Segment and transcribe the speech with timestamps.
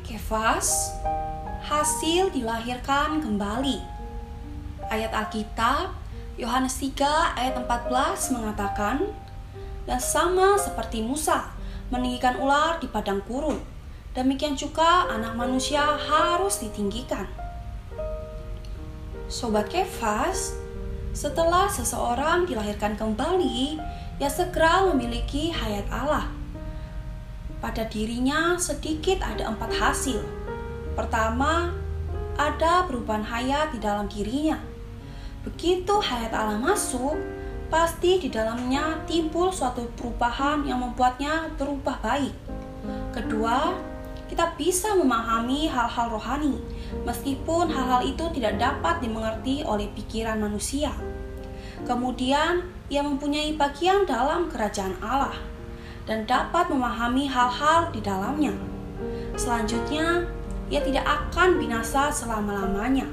[0.00, 0.96] Kefas
[1.64, 3.80] Hasil dilahirkan kembali.
[4.88, 5.92] Ayat Alkitab
[6.40, 9.04] Yohanes 3 ayat 14 mengatakan
[9.84, 11.52] Dan sama seperti Musa
[11.92, 13.60] meninggikan ular di padang gurun
[14.16, 17.28] Demikian juga anak manusia harus ditinggikan.
[19.28, 20.56] Sobat Kefas
[21.12, 23.76] Setelah seseorang dilahirkan kembali
[24.16, 26.43] Ia segera memiliki hayat Allah
[27.64, 30.20] pada dirinya sedikit ada empat hasil.
[30.92, 31.72] Pertama,
[32.36, 34.60] ada perubahan hayat di dalam dirinya.
[35.48, 37.16] Begitu hayat Allah masuk,
[37.72, 42.36] pasti di dalamnya timbul suatu perubahan yang membuatnya berubah baik.
[43.16, 43.72] Kedua,
[44.28, 46.60] kita bisa memahami hal-hal rohani,
[47.08, 50.92] meskipun hal-hal itu tidak dapat dimengerti oleh pikiran manusia.
[51.88, 52.60] Kemudian,
[52.92, 55.54] ia mempunyai bagian dalam kerajaan Allah
[56.04, 58.52] dan dapat memahami hal-hal di dalamnya.
[59.34, 60.28] Selanjutnya,
[60.68, 63.08] ia tidak akan binasa selama-lamanya.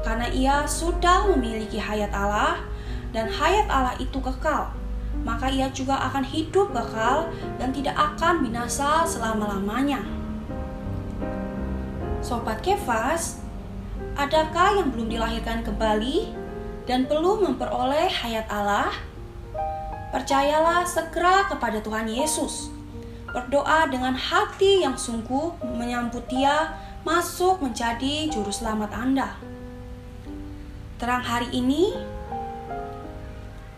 [0.00, 2.60] Karena ia sudah memiliki hayat Allah
[3.12, 4.72] dan hayat Allah itu kekal,
[5.26, 7.28] maka ia juga akan hidup kekal
[7.60, 10.00] dan tidak akan binasa selama-lamanya.
[12.20, 13.40] Sobat Kefas,
[14.16, 16.32] adakah yang belum dilahirkan kembali
[16.84, 18.92] dan belum memperoleh hayat Allah?
[20.10, 22.74] Percayalah segera kepada Tuhan Yesus.
[23.30, 26.74] Berdoa dengan hati yang sungguh menyambut Dia
[27.06, 29.38] masuk menjadi juru selamat Anda.
[30.98, 31.94] Terang hari ini,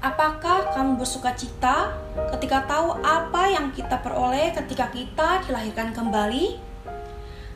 [0.00, 1.92] apakah kamu bersuka cita
[2.32, 6.56] ketika tahu apa yang kita peroleh ketika kita dilahirkan kembali?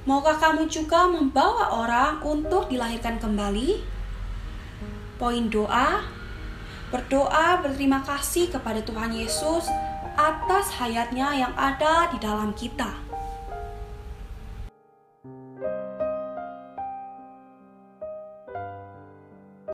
[0.05, 3.81] Maukah kamu juga membawa orang untuk dilahirkan kembali?
[5.17, 6.05] Poin doa
[6.91, 9.67] berdoa berterima kasih kepada Tuhan Yesus
[10.17, 12.89] atas hayatnya yang ada di dalam kita.